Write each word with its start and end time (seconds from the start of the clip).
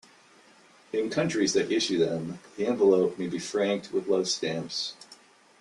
In 0.91 1.11
countries 1.11 1.53
that 1.53 1.71
issue 1.71 1.99
them, 1.99 2.39
the 2.57 2.65
envelope 2.65 3.19
may 3.19 3.27
be 3.27 3.37
franked 3.37 3.93
with 3.93 4.07
love 4.07 4.27
stamps. 4.27 4.95